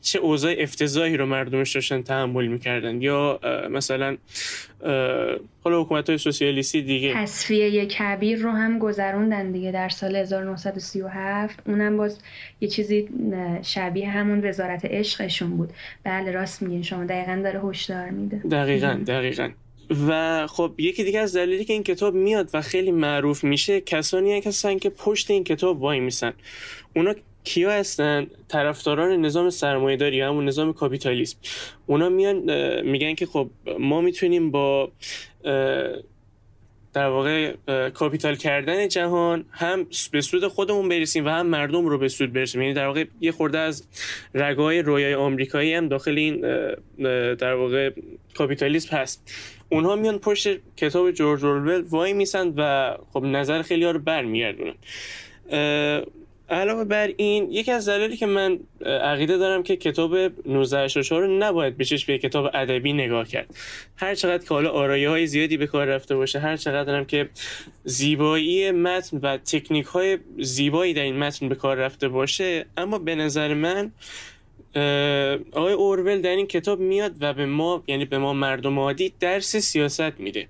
[0.00, 3.02] چه اوضاع افتضاحی رو مردمش داشتن تحمل می‌کردن.
[3.02, 3.40] یا
[3.70, 4.16] مثلا
[5.64, 7.14] حالا حکومت های سوسیالیستی دیگه.
[7.14, 12.18] تصفیه کبیر رو هم گذروندن دیگه در سال 1937 اونم باز
[12.60, 13.08] یه چیزی
[13.62, 15.72] شبیه همون وزارت عشقشون بود.
[16.04, 16.82] بله راست میگین.
[16.82, 18.36] شما دقیقا داره هشدار میده.
[18.36, 19.50] دقیقا دقیقا.
[20.08, 24.40] و خب یکی دیگه از دلیلی که این کتاب میاد و خیلی معروف میشه کسانی
[24.40, 26.32] هستن که پشت این کتاب وای میسن.
[26.96, 31.36] اونا کیا هستن؟ طرفداران نظام سرمایه داری همون نظام کاپیتالیسم.
[31.86, 32.36] اونا میان
[32.80, 34.92] میگن که خب ما می‌تونیم با
[36.92, 37.54] در واقع
[37.90, 42.60] کاپیتال کردن جهان هم به سود خودمون برسیم و هم مردم رو به سود برسیم.
[42.62, 43.88] یعنی در واقع یه خورده از
[44.34, 46.40] رگای رویای آمریکایی هم داخل این
[47.34, 47.90] در واقع
[48.34, 49.34] کاپیتالیسم هست.
[49.74, 54.74] اونها میان پشت کتاب جورج اورول وای میسند و خب نظر خیلی ها رو برمیگردونن.
[56.50, 61.76] علاوه بر این یکی از دلایلی که من عقیده دارم که کتاب 1984 رو نباید
[61.76, 63.54] به چشم کتاب ادبی نگاه کرد.
[63.96, 67.28] هر چقدر که حالا آرایه های زیادی به کار رفته باشه هر چقدر هم که
[67.84, 73.14] زیبایی متن و تکنیک های زیبایی در این متن به کار رفته باشه اما به
[73.14, 73.92] نظر من
[75.52, 79.56] آقای اورول در این کتاب میاد و به ما یعنی به ما مردم عادی درس
[79.56, 80.48] سیاست میده.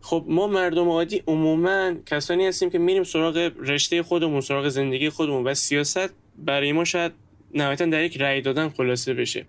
[0.00, 5.44] خب ما مردم عادی عموما کسانی هستیم که میریم سراغ رشته خودمون سراغ زندگی خودمون
[5.44, 7.12] و سیاست برای ما شاید
[7.54, 9.46] نهایتا در یک رأی دادن خلاصه بشه.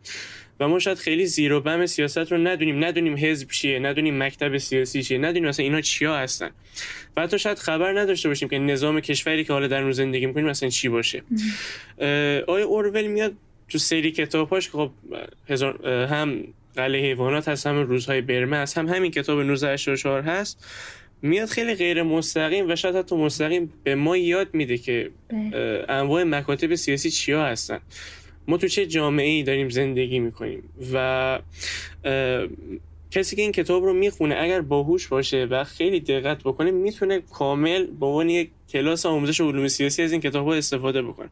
[0.60, 2.84] و ما شاید خیلی زیر و بم سیاست رو ندونیم.
[2.84, 6.52] ندونیم حزب چیه ندونیم مکتب سیاسی چیه ندونیم مثلا اینا چیا هستن.
[7.18, 10.46] و حتی شاید خبر نداشته باشیم که نظام کشوری که حالا در اون زندگی می‌کنیم
[10.46, 11.24] مثلا چی باشه.
[12.48, 13.34] آیا اورول میاد
[13.72, 14.92] تو سری کتاباش خب
[15.50, 16.44] هزار هم
[16.76, 20.66] قلعه حیوانات هست هم روزهای برمه هست هم همین کتاب 1984 هست
[21.22, 25.86] میاد خیلی غیر مستقیم و شاید حتی مستقیم به ما یاد میده که بله.
[25.90, 27.80] انواع مکاتب سیاسی چیا هستن
[28.48, 31.40] ما تو چه جامعه ای داریم زندگی می‌کنیم و
[33.12, 37.86] کسی که این کتاب رو می‌خونه اگر باهوش باشه و خیلی دقت بکنه می‌تونه کامل
[37.86, 41.30] به عنوان یک کلاس آموزش علوم سیاسی از این کتاب ها استفاده بکنه.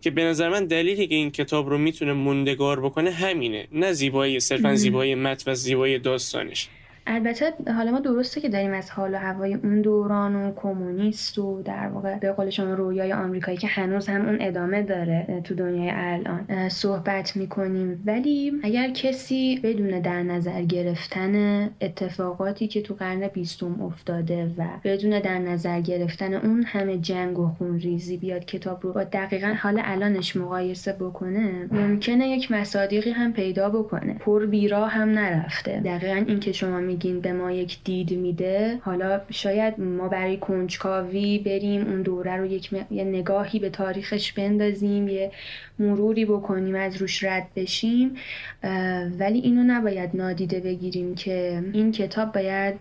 [0.00, 4.40] که به نظر من دلیلی که این کتاب رو می‌تونه موندگار بکنه همینه نه زیبایی
[4.40, 6.68] صرفا زیبایی متن و زیبایی داستانش.
[7.10, 11.62] البته حالا ما درسته که داریم از حال و هوای اون دوران و کمونیست و
[11.62, 15.90] در واقع به قول شما رویای آمریکایی که هنوز هم اون ادامه داره تو دنیای
[15.94, 18.02] الان صحبت می‌کنیم.
[18.06, 25.20] ولی اگر کسی بدون در نظر گرفتن اتفاقاتی که تو قرن بیستم افتاده و بدون
[25.20, 30.36] در نظر گرفتن اون همه جنگ و خونریزی بیاد کتاب رو با دقیقا حال الانش
[30.36, 34.14] مقایسه بکنه ممکنه یک مصادیقی هم پیدا بکنه.
[34.14, 35.80] پر بیرا هم نرفته.
[35.84, 38.78] دقیقا این که شما میگین به ما یک دید میده.
[38.82, 45.08] حالا شاید ما برای کنجکاوی بریم اون دوره رو یک یه نگاهی به تاریخش بندازیم
[45.08, 45.30] یه
[45.78, 48.14] مروری بکنیم از روش رد بشیم.
[49.18, 52.80] ولی اینو نباید نادیده بگیریم که این کتاب باید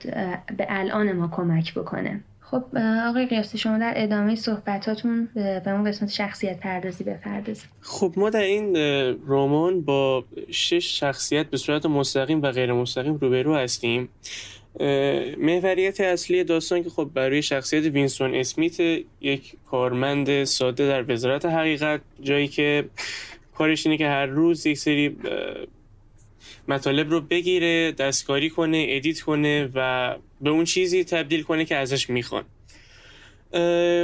[0.58, 2.22] به الان ما کمک بکنه.
[2.52, 2.64] خب
[3.08, 7.70] آقای قیاسی شما در ادامه صحبتاتون به اون قسمت شخصیت پردازی بپردازید.
[7.82, 8.76] خب ما در این
[9.28, 14.10] رمان با شش شخصیت به صورت مستقیم و غیر مستقیم روبرو هستیم.
[15.38, 18.80] محوریت اصلی داستان که خب برای شخصیت وینستون اسمیت
[19.22, 22.86] یک کارمند ساده در وزارت حقیقت جایی که
[23.58, 25.18] کارش اینه که هر روز یک سری
[26.68, 32.10] مطالب رو بگیره دستکاری کنه edit کنه و به اون چیزی تبدیل کنه که ازش
[32.10, 32.44] می‌خوان.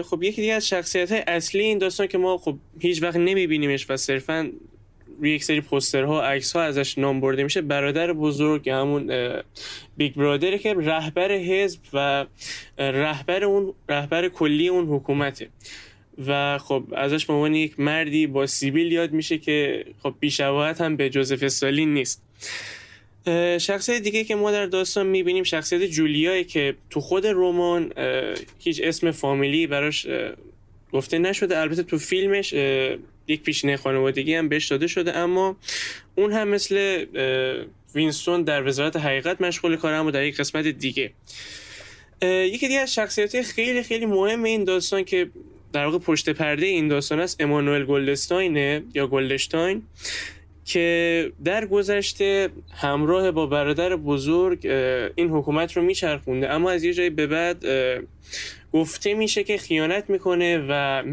[0.03, 3.85] خب یکی دیگه از شخصیت های اصلی این داستان که ما خب هیچ وقت نمیبینیمش
[3.89, 4.51] و صرفا
[5.19, 9.33] روی یک سری پوسترها عکس ها ازش نام برده میشه برادر بزرگ همون
[9.97, 12.25] Big Brother ـه که رهبر حزب و
[12.77, 15.49] رهبر اون رهبر کلی اون حکومته.
[16.27, 20.95] و خب ازش به عنوان یک مردی با سیبیل یاد میشه که خب بیشباهت هم
[20.95, 22.23] به ژوزف استالین نیست.
[23.57, 27.93] شخصیت دیگه که ما در داستان می‌بینیم شخصیت جولیایی که تو خود رمان
[28.59, 30.07] هیچ اسم فامیلی براش
[30.93, 31.59] گفته نشده.
[31.59, 32.53] البته تو فیلمش
[33.27, 35.17] یک پیشینه خانوادگی هم بهش داده شده.
[35.17, 35.57] اما
[36.15, 37.05] اون هم مثل
[37.95, 41.11] وینستون در وزارت حقیقت مشغول کاره اما در یک قسمت دیگه.
[42.21, 45.29] یکی دیگه از شخصیت خیلی خیلی مهم این داستان که
[45.73, 49.83] در واقع پشت پرده این داستان است امانوئل گلدستاینه یا گلدشتاین.
[50.65, 54.65] که در گذشته همراه با برادر بزرگ
[55.15, 56.49] این حکومت رو میچرخونده.
[56.49, 57.65] اما از یه جایی به بعد
[58.73, 61.03] گفته میشه که خیانت می‌کنه و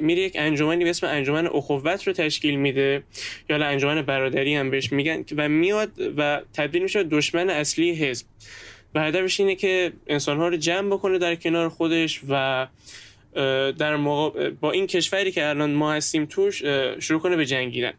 [0.00, 3.02] میره یک انجمنی به اسم انجمن اخوت رو تشکیل میده.
[3.48, 8.26] یا انجمن برادری هم بهش میگن و میاد و تبدیل میشه دشمن اصلی حزب.
[8.94, 12.66] و هدفش اینه که انسانها رو جمع بکنه در کنار خودش و
[13.78, 13.96] در
[14.60, 16.62] با این کشوری که الان ما هستیم توش
[16.98, 17.92] شروع کنه به جنگیدن.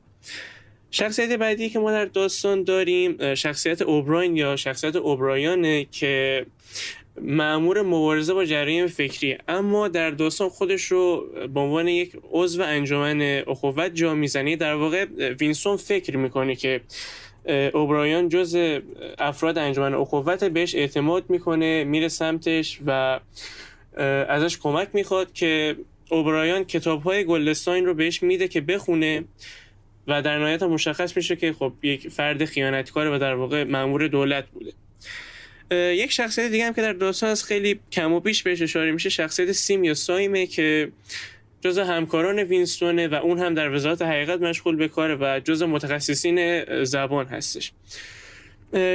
[0.96, 6.46] شخصیت بعدی که ما در داستان داریم شخصیت اوبراین یا شخصیت اوبرایانه که
[7.22, 13.44] مامور مبارزه با جرایم فکری اما در داستان خودش رو به عنوان یک عضو انجمن
[13.48, 14.56] اخوت جا می‌زنه.
[14.56, 15.06] در واقع
[15.40, 16.82] وینستون فکر می‌کنه که
[17.74, 18.80] اوبراین جز
[19.18, 23.20] افراد انجمن اخوت بهش اعتماد می‌کنه میره سمتش و
[24.28, 25.76] ازش کمک می‌خواد که
[26.12, 29.24] اوبراین کتاب های گلدستاین رو بهش میده که بخونه.
[30.08, 34.46] و در نهایت مشخص میشه که خب یک فرد خیانتکار و در واقع مامور دولت
[34.50, 34.72] بوده.
[35.72, 39.10] یک شخصیت دیگه هم که در داستان از خیلی کم و بیش بهش اشاره میشه
[39.10, 40.92] شخصیت سیم یا سایمه که
[41.62, 46.64] جز همکاران وینستونه و اون هم در وزارت حقیقت مشغول به کاره و جز متخصصین
[46.84, 47.72] زبان هستش.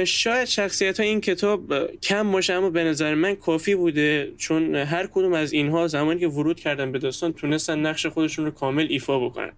[0.05, 5.07] شاید شخصیت ها این کتاب کم باشه اما به نظر من کافی بوده چون هر
[5.07, 9.19] کدوم از اینها زمانی که ورود کردن به داستان تونستن نقش خودشون رو کامل ایفا
[9.19, 9.51] بکنن.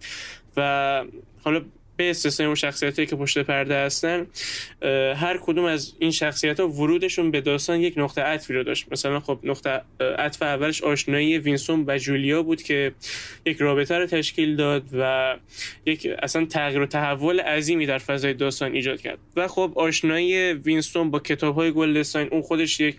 [0.58, 1.04] و
[1.44, 1.62] حالا
[2.02, 4.28] به استثنای اون شخصیت که پشت پرده هستن
[5.16, 8.86] هر کدوم از این شخصیت ها ورودشون به داستان یک نقطه عطفی رو داشت.
[8.92, 9.82] مثلا خب نقطه
[10.20, 12.92] عطف اولش آشنایی وینستون و جولیا بود که
[13.46, 15.36] یک رابطه رو تشکیل داد و
[15.86, 19.18] یک اصلا تغییر و تحول عظیمی در فضای داستان ایجاد کرد.
[19.36, 22.96] و خب آشنایی وینستون با کتاب های گلدستاین اون خودش یک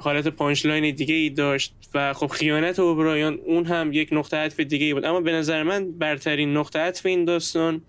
[0.00, 4.86] حالت punchline دیگه ای داشت و خب خیانت اوبراین اون هم یک نقطه عطف دیگه
[4.86, 5.04] ای بود.
[5.04, 7.82] اما به نظر من برترین نقطه عطف این داستان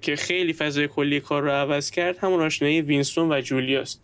[0.00, 4.02] که خیلی فضای کلی کار رو عوض کرد همون آشنایی وینستون و جولیاست.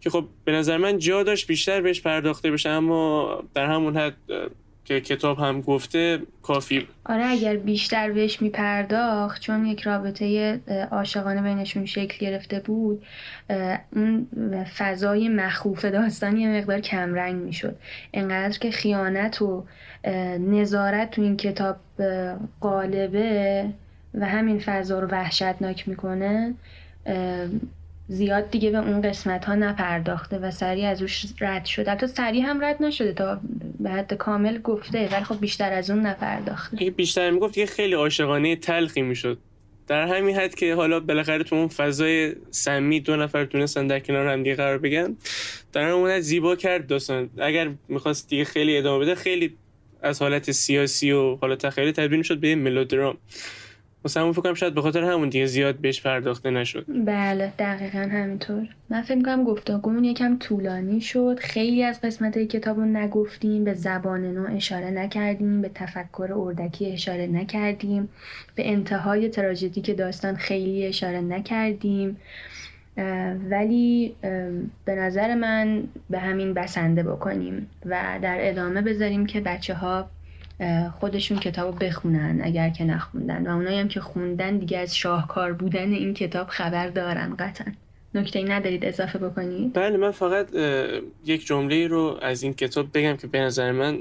[0.00, 4.16] که خب به نظر من جا داشت بیشتر بهش پرداخته بشه اما در همون حد
[4.88, 11.86] که کتاب هم گفته کافی آره اگر بیشتر بهش میپرداخت چون یک رابطه عاشقانه بینشون
[11.86, 13.02] شکل گرفته بود
[13.92, 14.26] اون
[14.78, 17.76] فضای مخوف داستانی یه مقدار کمرنگ می‌شد.
[18.14, 19.64] انقدر که خیانت و
[20.38, 21.76] نظارت تو این کتاب
[22.60, 23.64] قالبه
[24.14, 26.54] و همین فضا رو وحشتناک می‌کنه
[28.08, 31.90] زیاد دیگه به اون قسمت ها نپرداخته و سریع از روش رد شده.
[31.90, 33.40] حتی سریع هم رد نشده تا
[33.80, 36.90] به حد کامل گفته ولی خب بیشتر از اون نپرداخته.
[36.90, 39.38] بیشتر می‌گفت یه خیلی عاشقانه تلخی می‌شد.
[39.86, 44.28] در همین حد که حالا بالاخره تو اون فضای سمی دو نفر تونستن در کنار
[44.28, 45.16] هم دیگه قرار بگن
[45.72, 47.30] در اون زیبا کرد داستان.
[47.38, 49.56] اگر می‌خواست دیگه خیلی ادامه بده خیلی
[50.02, 53.16] از حالت سیاسی و حالت تخیلی تبدیل شد به ملودرام.
[54.08, 56.84] واسه همون فکرم شاید به خاطر همون دیگه زیاد بهش پرداخته نشد.
[57.06, 58.68] بله دقیقا همینطور.
[58.90, 61.38] من فکر می‌کنم گفتگومون یکم طولانی شد.
[61.38, 68.08] خیلی از قسمت کتاب نگفتیم به زبان نو اشاره نکردیم به تفکر اردکی اشاره نکردیم
[68.54, 72.16] به انتهای تراژدی که داستان خیلی اشاره نکردیم.
[73.50, 74.14] ولی
[74.84, 80.10] به نظر من به همین بسنده بکنیم و در ادامه بذاریم که بچه ها
[81.00, 83.46] خودشون کتاب بخونن اگر که نخوندن.
[83.46, 87.72] و اونایی هم که خوندن دیگه از شاهکار بودن این کتاب خبر دارن قطعا.
[88.14, 90.48] نکته ندارید اضافه بکنید؟ بله من فقط
[91.24, 93.98] یک جمله رو از این کتاب بگم که به نظر من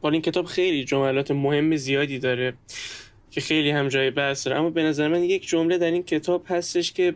[0.00, 2.52] با این کتاب خیلی جملات مهم زیادی داره
[3.30, 4.58] که خیلی هم جای بحث داره.
[4.58, 7.14] اما به نظر من یک جمله در این کتاب هستش که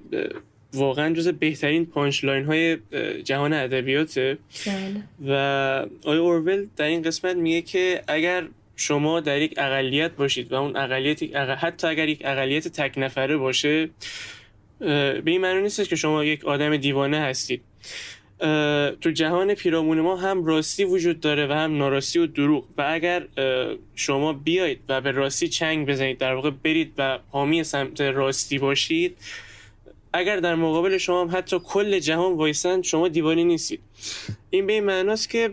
[0.75, 2.79] واقعا جز بهترین punchline های
[3.25, 4.39] جهان ادبیاته.
[4.67, 5.31] بله.
[5.31, 5.33] و
[6.05, 8.45] آقای اورول در این قسمت میگه که اگر
[8.83, 13.89] شما در یک اقلیت باشید و اون اقلیت حتی اگر یک اقلیت تک نفره باشه
[14.79, 17.63] به این معنی نیست که شما یک آدم دیوانه هستید.
[19.01, 22.65] تو جهان پیرامون ما هم راستی وجود داره و هم ناراستی و دروغ.
[22.79, 23.27] و اگر
[23.95, 29.17] شما بیاید و به راستی چنگ بزنید در واقع برید و حامی سمت راستی باشید
[30.13, 33.81] اگر در مقابل شما هم حتی کل جهان وایسن شما دیوانی نیستید.
[34.51, 35.51] این به این معناست که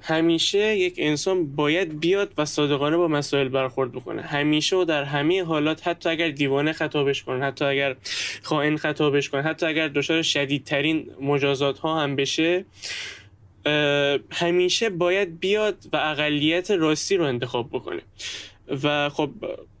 [0.00, 4.22] همیشه یک انسان باید بیاد و صادقانه با مسائل برخورد بکنه.
[4.22, 7.96] همیشه و در همه حالات حتی اگر دیوانه خطابش کنه حتی اگر
[8.42, 12.64] خائن خطابش کنه حتی اگر دچار شدیدترین مجازات ها هم بشه
[14.32, 18.02] همیشه باید بیاد و اقلیت راستی رو انتخاب بکنه.
[18.82, 19.30] و خب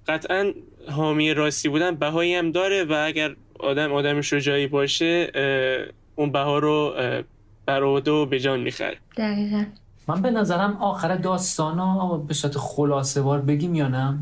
[0.06, 0.52] قطعا
[0.90, 5.30] حامی راستی بودن بهایی هم داره و اگر آدم آدم شجاعی باشه
[6.16, 6.94] اون بها رو
[7.66, 8.96] برآورده و به جان می‌خره.
[9.16, 9.64] دقیقا.
[10.08, 14.18] من به نظرم آخر داستان ها به صورت خلاصه بار بگیم یا نه؟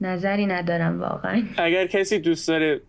[0.00, 1.42] نظری ندارم واقعا.
[1.56, 2.80] اگر کسی دوست داره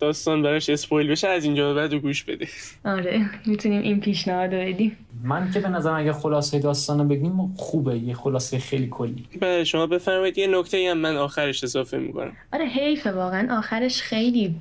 [0.00, 2.46] داستان براش اسپویل بشه از اینجا بعد رو گوش بده.
[2.84, 4.96] آره می‌تونیم این پیشنهاد رو بدیم.
[5.22, 9.26] من که به نظرم اگر خلاصه داستان رو بگیم خوبه یه خلاصه خیلی کلی.
[9.40, 12.32] بله شما بفرمایید یه نکته هم من آخرش اضافه می‌کنم.
[12.52, 13.58] آره حیفه واقعا.
[13.58, 14.54] آخرش خیلی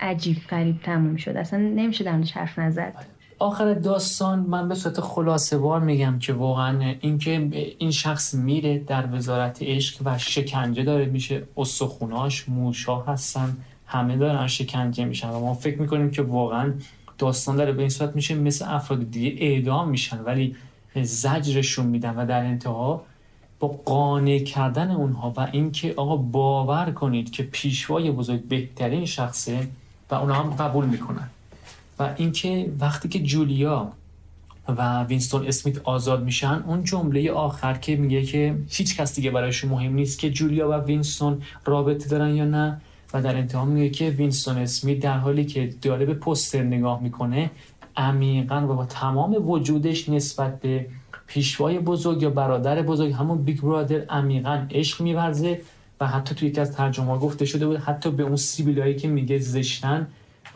[0.00, 1.36] عجیب قریب تموم شد.
[1.36, 2.94] اصلا نمیشه در حرف نزد.
[3.38, 9.14] آخر داستان من به صورت خلاصه بار میگم که واقعا اینکه این شخص میره در
[9.14, 15.54] وزارت عشق و شکنجه داره میشه استخوناش موشا هستن همه دارن شکنجه میشن و ما
[15.54, 16.72] فکر می‌کنیم که واقعا
[17.18, 20.56] داستان داره به این صورت میشه مثل افراد دیگه اعدام میشن ولی
[21.02, 23.02] زجرشون میدن و در انتها
[23.60, 29.68] با قانع کردن اونها و اینکه آقا باور کنید که پیشوای بزرگ بهترین شخصه
[30.10, 31.30] و اونها هم قبول می‌کنن.
[31.98, 33.92] و اینکه وقتی که جولیا
[34.68, 39.70] و وینستون اسمیت آزاد میشن اون جمله آخر که میگه که هیچ کس دیگه برایشون
[39.70, 42.80] مهم نیست که جولیا و وینستون رابطه دارن یا نه.
[43.14, 47.50] و در انتها میگه که وینستون اسمیت در حالی که داره به پوستر نگاه می‌کنه
[47.96, 50.86] عمیقا و با تمام وجودش نسبت به
[51.26, 55.60] پیشوای بزرگ یا برادر بزرگ همون Big Brother عمیقا عشق میورزه.
[56.00, 59.38] و حتی توی یکی از ترجمه گفته شده بود حتی به اون سیبیلایی که میگه
[59.38, 60.06] زشتن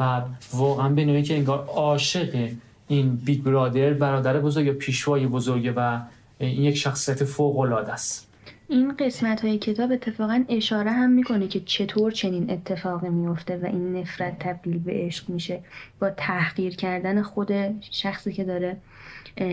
[0.00, 2.50] و واقعا به نوعی که انگار عاشق
[2.88, 6.00] این Big Brother برادر بزرگ یا پیشوای بزرگه و
[6.38, 8.30] این یک شخصیت فوق العاده است.
[8.68, 13.96] این قسمت های کتاب اتفاقا اشاره هم می‌کنه که چطور چنین اتفاقی میفته و این
[13.96, 15.60] نفرت تبدیل به عشق میشه.
[16.00, 17.50] با تحقیر کردن خود
[17.90, 18.76] شخصی که داره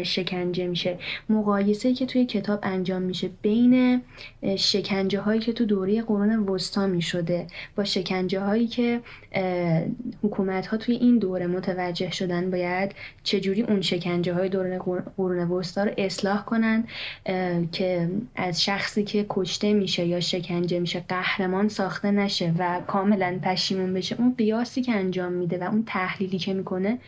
[0.03, 0.97] شکنجه میشه.
[1.29, 4.01] مقایسه که توی کتاب انجام میشه بین
[4.55, 9.01] شکنجه هایی که تو دوره قرون وسطا می‌شده با شکنجه هایی که
[10.23, 14.79] حکومت ها توی این دوره متوجه شدن باید چجوری اون شکنجه های دوره
[15.17, 16.83] قرون وسطا رو اصلاح کنن
[17.71, 23.93] که از شخصی که کشته میشه یا شکنجه میشه قهرمان ساخته نشه و کاملا پشیمون
[23.93, 26.99] بشه اون قیاسی که انجام میده و اون تحلیلی که می‌کنه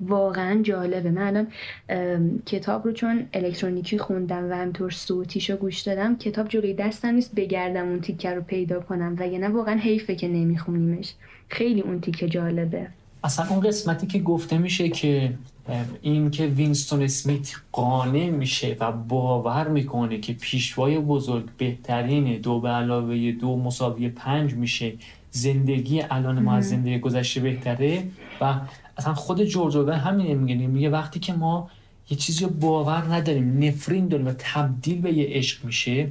[0.00, 1.10] واقعا جالبه.
[1.10, 1.46] من
[1.88, 7.34] الان کتاب رو چون الکترونیکی خوندم و همطور صوتیشو گوش دادم کتاب جلوی دستم نیست
[7.34, 9.16] بگردم اون تیکه رو پیدا کنم.
[9.18, 11.12] و یه واقعا حیفه که نمیخونیمش.
[11.48, 12.86] خیلی اون تیکه جالبه.
[13.24, 15.32] اصلا اون قسمتی که گفته میشه که
[16.02, 22.68] این که وینستون اسمیت قانع میشه و باور می‌کنه که پیشوای بزرگ بهترین دو به
[22.68, 24.92] علاوه دو مساوی پنج میشه
[25.30, 28.02] زندگی الان ما از زندگی گذشته بهتره
[28.40, 28.54] و
[28.96, 31.70] اصلا خود جورج اورول همین میگه میگه وقتی که ما
[32.10, 36.08] یه چیزی رو باور نداریم نفرین داریم و تبدیل به یه عشق میشه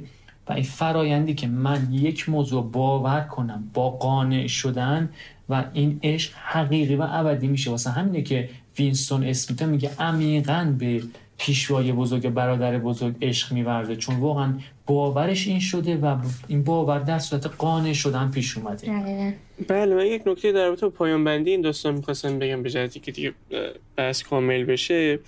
[0.48, 5.08] و این فرایندی که من یک موضوع باور کنم با قانع شدن
[5.48, 7.70] و این عشق حقیقی و ابدی میشه.
[7.70, 11.02] واسه همینه که وینستون اسمیت میگه عمیقا به
[11.38, 13.96] پیشوای بزرگ برادر بزرگ عشق میورزه.
[13.96, 14.54] چون واقعا
[14.86, 16.16] باورش این شده و
[16.48, 18.86] این باور در صورت قانع شدن پیش اومده.
[19.68, 23.12] بله من یک نکته در رابطه پایان بندی این داستان می‌خواستم بگم به جهتی که
[23.12, 23.32] دیگه
[23.96, 25.18] بحث کامل بشه.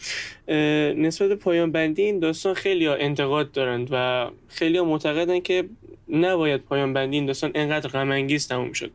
[0.97, 5.65] نسبت پایان بندی این داستان خیلی ها انتقاد دارند و خیلی ها معتقدن که
[6.09, 8.91] نباید پایان بندی این داستان انقدر غم انگیز تموم شد.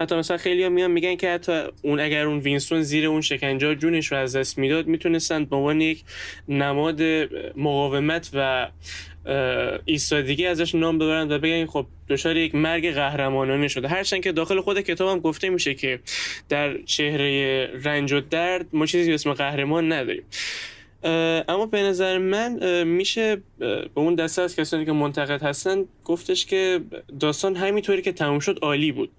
[0.00, 3.74] حتی مثلا خیلی ها میان میگن که حتی اون اگر اون وینستون زیر اون شکنجه
[3.74, 6.04] جونش رو از دست می‌داد می‌تونستند به عنوان یک
[6.48, 7.02] نماد
[7.56, 8.68] مقاومت و
[9.84, 13.88] ایستادگی ازش نام ببرند و بگن خب دچار یک مرگ قهرمانانه شده.
[13.88, 16.00] هرچند که داخل خود کتابم گفته میشه که
[16.48, 20.24] در چهره رنج و درد ما چیزی به اسم قهرمان نداریم.
[21.48, 26.80] اما به نظر من میشه به اون دسته از کسانی که منتقد هستن گفتش که
[27.20, 29.10] داستان همینطوری که تموم شد عالی بود.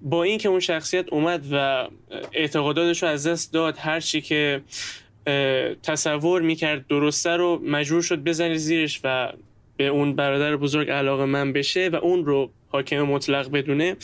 [0.00, 1.88] با اینکه اون شخصیت اومد و
[2.32, 4.60] اعتقاداتش رو از دست داد هر چی که
[5.82, 9.32] تصور می‌کرد درسته رو مجبور شد بزنه زیرش و
[9.76, 13.96] به اون برادر بزرگ علاقه من بشه و اون رو حاکم مطلق بدونه.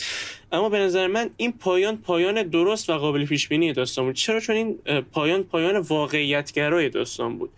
[0.51, 4.15] اما به نظر من این پایان پایان درست و قابل پیش بینی داستان بود.
[4.15, 4.79] چرا؟ چون این
[5.11, 7.49] پایان پایان واقعیتگرای داستان بود.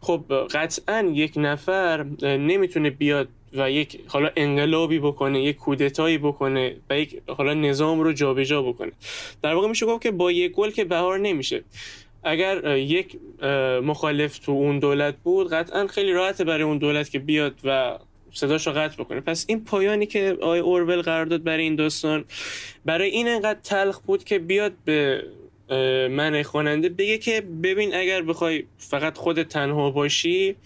[0.00, 6.98] خب قطعا یک نفر نمی‌تونه بیاد و یک حالا انقلابی بکنه یک کودتایی بکنه و
[6.98, 8.92] یک حالا نظام رو جابجا جا بکنه.
[9.42, 11.62] در واقع میشه گفت که با یک گل که بهار نمیشه.
[12.26, 13.18] اگر یک
[13.82, 17.98] مخالف تو اون دولت بود قطعا خیلی راحته برای اون دولت که بیاد و
[18.32, 19.20] صداش قطع بکنه.
[19.20, 22.24] پس این پایانی که آی اورول قرار داد برای این داستان
[22.84, 25.22] برای این انقدر تلخ بود که بیاد به
[26.10, 30.56] من خواننده بگه که ببین اگر بخوای فقط خود تنها باشی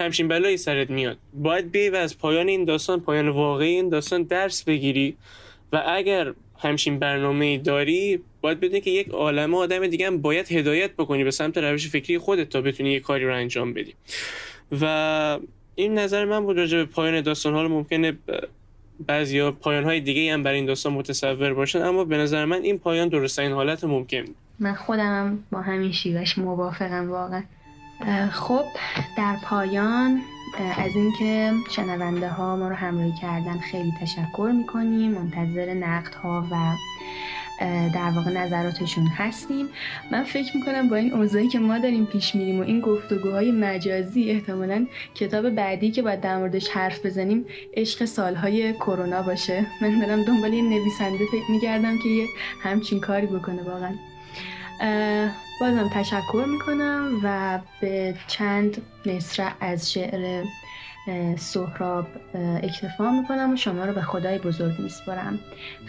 [0.00, 1.18] همچین بلایی سرت میاد.
[1.34, 5.16] باید بیای و از پایان این داستان پایان واقعی این داستان درس بگیری
[5.72, 10.90] و اگر همچین برنامه داری باید بدونی که یک عالم آدم دیگه هم باید هدایت
[10.92, 13.94] بکنی به سمت روش فکری خودت تا بتونی یک کاری رو انجام بدی.
[14.80, 15.38] و
[15.74, 17.54] این نظر من بود راجع به پایان داستان.
[17.54, 18.12] حالا ممکنه
[19.06, 22.78] بعضی پایان های دیگه هم برای این داستان متصور باشن اما به نظر من این
[22.78, 24.24] پایان درست این حالت ممکن
[24.58, 27.42] من خودم با همین شیوهش موافقم واقعا.
[28.32, 28.64] خب
[29.16, 30.20] در پایان
[30.78, 35.10] از اینکه شنونده ها ما رو همراهی کردن خیلی تشکر می‌کنیم.
[35.10, 36.56] منتظر نقد ها و
[37.94, 39.68] در واقع نظراتشون هستیم.
[40.12, 44.30] من فکر می‌کنم با این اوضاعی که ما داریم پیش میریم و این گفتگوهای مجازی
[44.30, 47.44] احتمالا کتاب بعدی که باید در موردش حرف بزنیم
[47.74, 49.66] عشق سالهای کرونا باشه.
[49.80, 52.26] من دارم دنبال یه نویسنده فکر میگردم که یه
[52.62, 53.92] همچین کاری بکنه واقعا.
[55.60, 60.44] بازم تشکر می‌کنم و به چند مصرع از شعر
[61.36, 62.06] سهراب
[62.62, 65.38] اکتفا می‌کنم و شما رو به خدای بزرگ میسپرم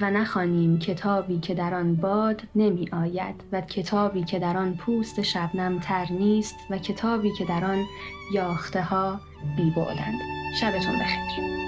[0.01, 5.21] و نخوانیم کتابی که در آن باد نمی آید و کتابی که در آن پوست
[5.21, 7.83] شبنم تر نیست و کتابی که در آن
[8.33, 9.19] یاخته ها
[9.57, 9.73] بی
[10.61, 11.66] شبتون بخیر.